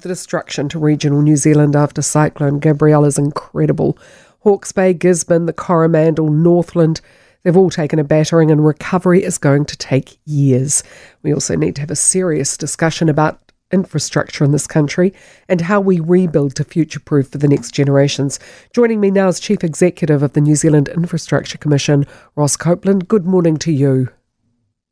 [0.00, 3.98] The destruction to regional New Zealand after Cyclone Gabrielle is incredible.
[4.38, 7.02] Hawke's Bay, Gisborne, the Coromandel, Northland,
[7.42, 10.82] they've all taken a battering, and recovery is going to take years.
[11.22, 15.12] We also need to have a serious discussion about infrastructure in this country
[15.50, 18.40] and how we rebuild to future proof for the next generations.
[18.74, 22.06] Joining me now is Chief Executive of the New Zealand Infrastructure Commission,
[22.36, 23.06] Ross Copeland.
[23.06, 24.08] Good morning to you.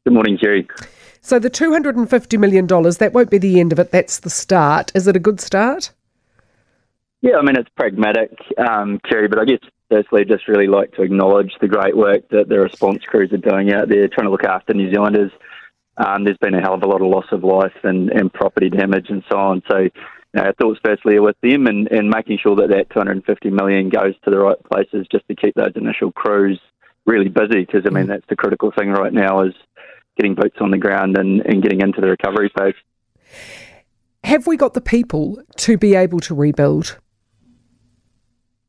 [0.05, 0.69] Good morning, Jerry.
[1.21, 4.93] So the $250 million, that won't be the end of it, that's the start.
[4.95, 5.91] Is it a good start?
[7.21, 9.59] Yeah, I mean, it's pragmatic, um, Kerry, but I guess
[9.91, 13.73] firstly, just really like to acknowledge the great work that the response crews are doing
[13.73, 15.33] out there trying to look after New Zealanders.
[15.97, 18.71] Um, there's been a hell of a lot of loss of life and, and property
[18.71, 19.63] damage and so on.
[19.69, 19.91] So, you
[20.35, 24.15] know, thoughts firstly are with them and, and making sure that that 250 million goes
[24.25, 26.61] to the right places just to keep those initial crews
[27.05, 28.09] really busy because, I mean, mm.
[28.09, 29.55] that's the critical thing right now is
[30.19, 32.75] getting boots on the ground and, and getting into the recovery phase.
[34.25, 36.99] Have we got the people to be able to rebuild?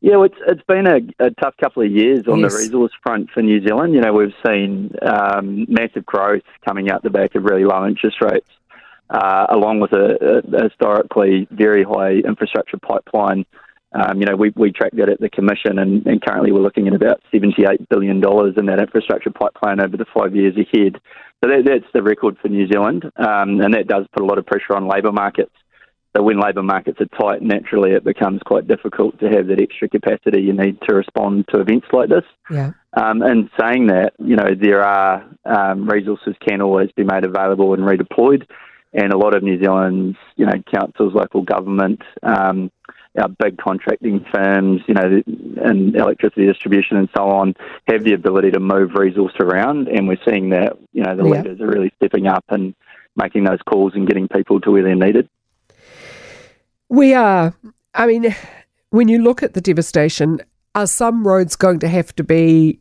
[0.01, 2.53] Yeah, well, it's it's been a, a, tough couple of years on yes.
[2.53, 3.93] the resource front for New Zealand.
[3.93, 8.21] You know, we've seen um, massive growth coming out the back of really low interest
[8.21, 8.47] rates,
[9.09, 13.45] uh, along with a, a, historically very high infrastructure pipeline
[13.93, 16.87] um, you know, we, we track that at the Commission, and, and currently we're looking
[16.87, 21.01] at about $78 billion in that infrastructure pipeline over the five years ahead.
[21.43, 24.37] So that, that's the record for New Zealand, um, and that does put a lot
[24.37, 25.51] of pressure on labour markets.
[26.15, 29.87] So when labour markets are tight, naturally it becomes quite difficult to have that extra
[29.87, 32.23] capacity you need to respond to events like this.
[32.49, 32.71] Yeah.
[32.93, 37.73] Um, and saying that, you know, there are um, resources can always be made available
[37.75, 38.47] and redeployed,
[38.93, 42.71] and a lot of New Zealand's, you know, councils, local government, um,
[43.17, 45.21] our big contracting firms, you know,
[45.63, 47.55] and electricity distribution and so on,
[47.87, 51.41] have the ability to move resource around, and we're seeing that, you know, the yeah.
[51.41, 52.75] leaders are really stepping up and
[53.15, 55.27] making those calls and getting people to where they're needed.
[56.87, 57.53] We are.
[57.93, 58.35] I mean,
[58.91, 60.41] when you look at the devastation,
[60.75, 62.79] are some roads going to have to be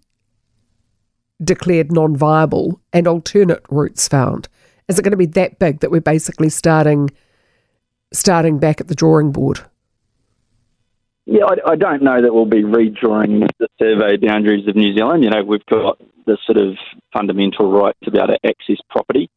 [1.42, 4.48] declared non viable and alternate routes found?
[4.88, 7.10] Is it going to be that big that we're basically starting
[8.12, 9.60] starting back at the drawing board?
[11.30, 15.22] Yeah, I, I, don't know that we'll be redrawing the survey boundaries of New Zealand.
[15.22, 16.78] You know, we've got the sort of
[17.12, 19.28] fundamental right to be able to access property.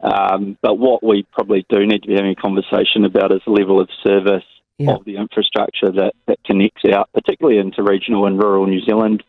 [0.00, 3.50] Um, but what we probably do need to be having a conversation about is the
[3.50, 4.44] level of service
[4.78, 4.92] yeah.
[4.92, 9.24] of the infrastructure that, that connects out, particularly into regional and rural New Zealand.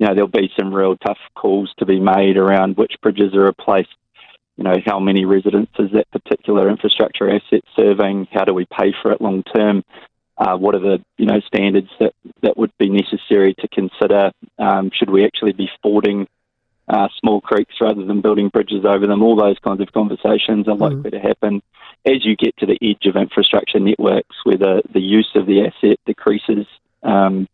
[0.00, 3.44] You know, there'll be some real tough calls to be made around which bridges are
[3.44, 3.94] replaced.
[4.56, 8.26] You know, how many residents is that particular infrastructure asset serving?
[8.32, 9.84] How do we pay for it long term?
[10.40, 14.32] Uh, what are the you know standards that, that would be necessary to consider?
[14.58, 16.26] Um, should we actually be fording
[16.88, 19.22] uh, small creeks rather than building bridges over them?
[19.22, 21.12] All those kinds of conversations are likely mm.
[21.12, 21.62] to happen
[22.06, 25.66] as you get to the edge of infrastructure networks, where the, the use of the
[25.66, 26.66] asset decreases.
[27.02, 27.46] Um,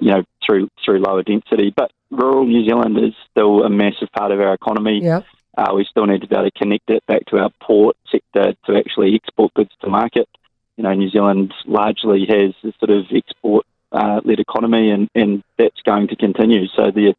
[0.00, 4.32] you know, through through lower density, but rural New Zealand is still a massive part
[4.32, 5.00] of our economy.
[5.00, 5.20] Yeah.
[5.56, 8.54] Uh, we still need to be able to connect it back to our port sector
[8.66, 10.28] to actually export goods to market
[10.76, 15.42] you know, New Zealand largely has a sort of export uh, led economy, and, and
[15.56, 16.66] that's going to continue.
[16.76, 17.14] So the,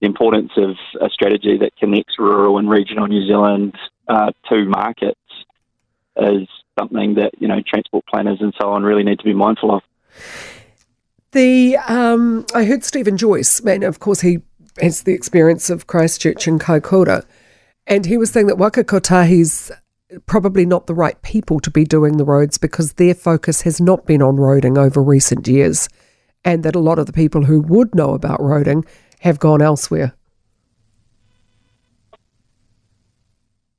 [0.00, 3.76] the importance of a strategy that connects rural and regional New Zealand
[4.08, 5.20] uh, to markets
[6.16, 9.74] is something that you know transport planners and so on really need to be mindful
[9.74, 9.82] of.
[11.32, 14.38] The um, I heard Stephen Joyce, and of course he
[14.80, 17.24] has the experience of Christchurch and Kaikoura,
[17.86, 19.70] and he was saying that Waka Kotahi's
[20.26, 24.06] probably not the right people to be doing the roads because their focus has not
[24.06, 25.88] been on roading over recent years,
[26.44, 28.86] and that a lot of the people who would know about roading
[29.20, 30.14] have gone elsewhere.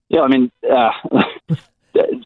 [0.10, 0.92] Yeah, I mean, uh,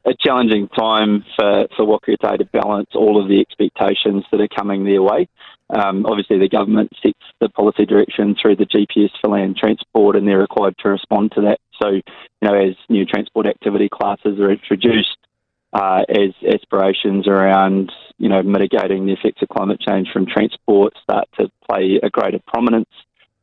[0.05, 4.83] a challenging time for, for Kotahi to balance all of the expectations that are coming
[4.83, 5.27] their way.
[5.69, 10.27] Um, obviously, the government sets the policy direction through the GPS for land transport, and
[10.27, 11.59] they're required to respond to that.
[11.81, 12.01] So, you
[12.41, 15.17] know, as new transport activity classes are introduced,
[15.73, 21.27] uh, as aspirations around, you know, mitigating the effects of climate change from transport start
[21.39, 22.89] to play a greater prominence,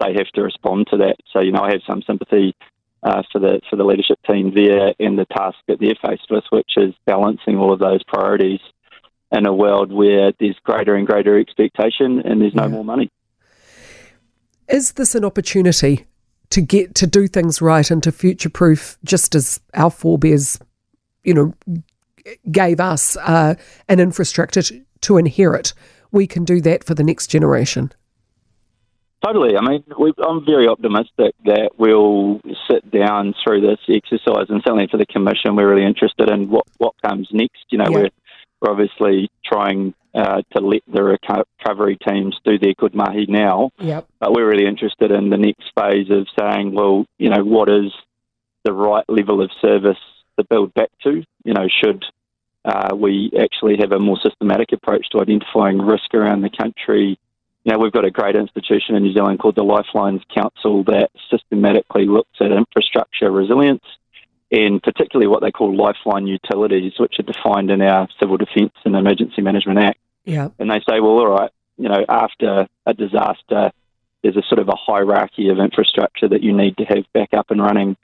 [0.01, 1.17] they have to respond to that.
[1.33, 2.55] So, you know, I have some sympathy
[3.03, 6.45] uh, for the for the leadership team there and the task that they're faced with,
[6.51, 8.61] which is balancing all of those priorities
[9.31, 12.69] in a world where there's greater and greater expectation and there's no yeah.
[12.69, 13.11] more money.
[14.69, 16.07] Is this an opportunity
[16.51, 20.59] to get to do things right and to future proof, just as our forebears,
[21.25, 21.55] you know,
[22.51, 23.55] gave us uh,
[23.89, 25.75] an infrastructure to, to inherit?
[26.11, 27.93] We can do that for the next generation.
[29.25, 29.57] Totally.
[29.57, 32.41] I mean, we, I'm very optimistic that we'll
[32.71, 36.65] sit down through this exercise, and certainly for the commission, we're really interested in what,
[36.79, 37.65] what comes next.
[37.71, 37.99] You know, yeah.
[37.99, 38.11] we're
[38.61, 41.03] we're obviously trying uh, to let the
[41.69, 43.71] recovery teams do their good mahi now.
[43.79, 44.07] Yep.
[44.21, 47.93] But we're really interested in the next phase of saying, well, you know, what is
[48.65, 49.99] the right level of service
[50.39, 51.23] to build back to?
[51.45, 52.05] You know, should
[52.65, 57.19] uh, we actually have a more systematic approach to identifying risk around the country?
[57.65, 61.11] You know, we've got a great institution in New Zealand called the Lifelines Council that
[61.31, 63.85] systematically looks at infrastructure resilience
[64.51, 68.97] and particularly what they call lifeline utilities, which are defined in our Civil Defence and
[68.97, 69.99] Emergency Management Act.
[70.25, 70.49] Yeah.
[70.59, 73.71] And they say, well, all right, you know, after a disaster,
[74.23, 77.51] there's a sort of a hierarchy of infrastructure that you need to have back up
[77.51, 77.97] and running.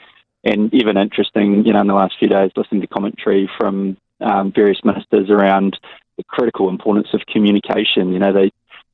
[0.44, 4.52] And even interesting, you know, in the last few days, listening to commentary from um,
[4.52, 5.78] various ministers around
[6.16, 8.12] the critical importance of communication.
[8.12, 8.52] You know, they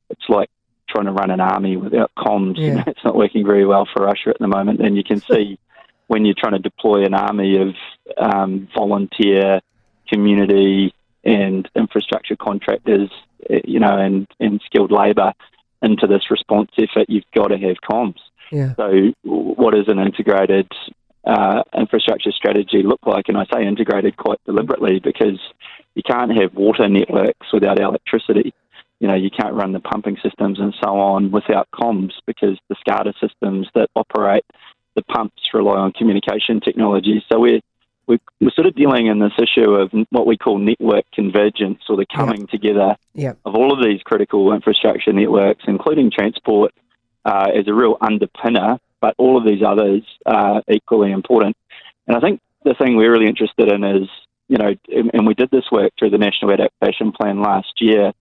[0.09, 0.49] it's like
[0.89, 2.57] trying to run an army without comms.
[2.57, 2.63] Yeah.
[2.63, 5.19] You know, it's not working very well for Russia at the moment, and you can
[5.31, 5.59] see
[6.07, 7.75] when you're trying to deploy an army of
[8.17, 9.61] um, volunteer,
[10.09, 10.93] community,
[11.23, 13.09] and infrastructure contractors,
[13.49, 15.33] you know, and, and skilled labour
[15.81, 18.19] into this response effort, you've got to have comms.
[18.51, 18.75] Yeah.
[18.75, 20.69] So, what does an integrated
[21.25, 23.25] uh, infrastructure strategy look like?
[23.29, 25.39] And I say integrated quite deliberately because
[25.95, 28.53] you can't have water networks without electricity.
[28.99, 32.75] You know, you can't run the pumping systems and so on without comms because the
[32.87, 34.45] SCADA systems that operate
[34.95, 37.23] the pumps rely on communication technology.
[37.31, 37.61] So we're,
[38.11, 41.95] we're, we're sort of dealing in this issue of what we call network convergence or
[41.95, 42.49] the coming yep.
[42.49, 43.37] together yep.
[43.45, 46.73] of all of these critical infrastructure networks, including transport,
[47.23, 51.55] uh, as a real underpinner, but all of these others are equally important.
[52.07, 54.09] And I think the thing we're really interested in is,
[54.47, 58.11] you know, and we did this work through the National Adaptation Plan last year,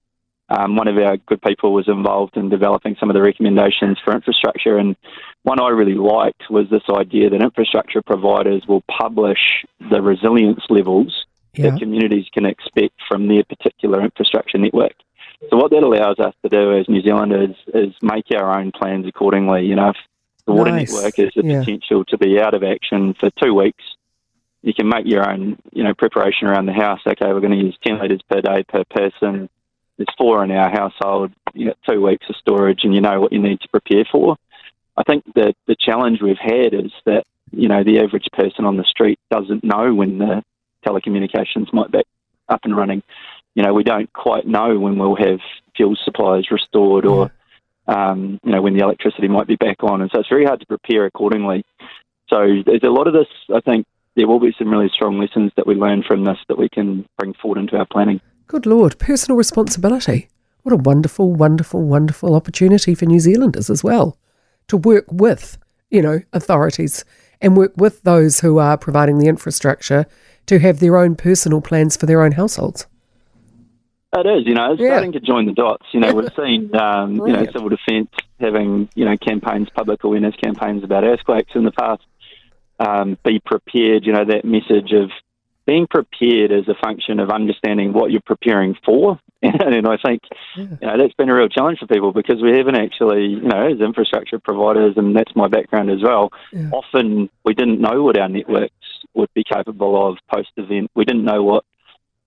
[0.50, 4.12] um, one of our good people was involved in developing some of the recommendations for
[4.12, 4.76] infrastructure.
[4.76, 4.97] And
[5.44, 11.25] one I really liked was this idea that infrastructure providers will publish the resilience levels
[11.55, 11.70] yeah.
[11.70, 14.94] that communities can expect from their particular infrastructure network.
[15.49, 19.06] So what that allows us to do as New Zealanders is make our own plans
[19.06, 19.64] accordingly.
[19.64, 19.96] You know, if
[20.46, 20.93] the water nice.
[20.93, 21.61] network has the yeah.
[21.61, 23.82] potential to be out of action for two weeks,
[24.62, 27.00] you can make your own, you know, preparation around the house.
[27.06, 29.49] Okay, we're going to use 10 litres per day per person
[30.00, 33.35] there's four in our household, you got two weeks of storage, and you know what
[33.35, 34.35] you need to prepare for.
[34.97, 38.79] I think that the challenge we've had is that you know the average person on
[38.79, 40.43] the street doesn't know when the
[40.87, 42.02] telecommunications might be
[42.49, 43.02] up and running.
[43.55, 45.41] You know, we don't quite know when we'll have
[45.76, 47.31] fuel supplies restored or
[47.87, 50.61] um, you know when the electricity might be back on, and so it's very hard
[50.61, 51.62] to prepare accordingly.
[52.31, 53.29] So there's a lot of this.
[53.55, 53.87] I think
[54.17, 57.06] there will be some really strong lessons that we learn from this that we can
[57.19, 58.23] bring forward into our planning.
[58.50, 60.29] Good Lord, personal responsibility.
[60.64, 64.19] What a wonderful, wonderful, wonderful opportunity for New Zealanders as well
[64.67, 65.56] to work with,
[65.88, 67.05] you know, authorities
[67.41, 70.05] and work with those who are providing the infrastructure
[70.47, 72.88] to have their own personal plans for their own households.
[74.17, 74.94] It is, you know, it's Yeah.
[74.94, 75.87] starting to join the dots.
[75.93, 78.11] You know, we've seen, um, you know, civil defence
[78.41, 82.03] having, you know, campaigns, public awareness campaigns about earthquakes in the past.
[82.81, 85.12] Um, be prepared, you know, that message of
[85.70, 89.20] being prepared is a function of understanding what you're preparing for.
[89.43, 90.20] And, I think
[90.56, 90.64] Yeah.
[90.81, 93.69] you know, that's been a real challenge for people because we haven't actually, you know,
[93.72, 96.70] as infrastructure providers, and that's my background as well, Yeah.
[96.72, 100.90] often we didn't know what our networks would be capable of post event.
[100.96, 101.64] We didn't know what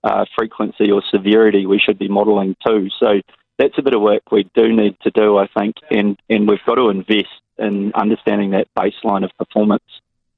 [0.02, 2.88] uh, frequency or severity we should be modelling to.
[2.98, 3.20] So
[3.58, 6.64] that's a bit of work we do need to do, I think, and, and we've
[6.66, 9.84] got to invest in understanding that baseline of performance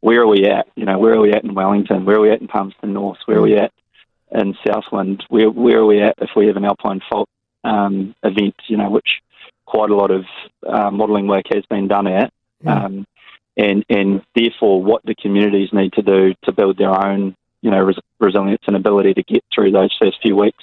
[0.06, 0.68] where are we at?
[0.76, 2.04] You know, where are we at in Wellington?
[2.04, 3.18] Where are we at in Palmerston North?
[3.26, 3.72] Where are we at
[4.30, 5.24] in Southland?
[5.30, 7.28] Where where are we at if we have an alpine fault
[7.64, 8.54] um, event?
[8.68, 9.08] You know, which
[9.64, 10.24] quite a lot of
[10.64, 12.32] uh, modelling work has been done at,
[12.62, 12.84] Yeah.
[12.84, 13.04] um,
[13.56, 17.80] and and therefore what the communities need to do to build their own you know
[17.80, 20.62] res- resilience and ability to get through those first few weeks.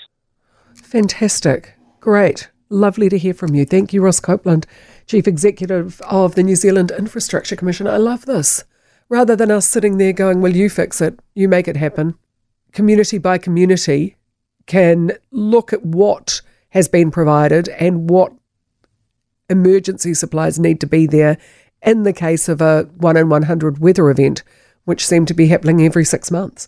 [0.73, 1.73] Fantastic.
[1.99, 2.49] Great.
[2.69, 3.65] Lovely to hear from you.
[3.65, 4.65] Thank you, Ross Copeland,
[5.05, 7.87] Chief Executive of the New Zealand Infrastructure Commission.
[7.87, 8.63] I love this.
[9.13, 12.15] Rather than us sitting there going, well, you fix it, you make it happen,
[12.71, 14.15] community by community
[14.65, 18.33] can look at what has been provided and what
[19.51, 21.37] emergency supplies need to be there
[21.83, 24.41] in the case of a 1 in 100 weather event,
[24.85, 26.67] which seem to be happening every six months.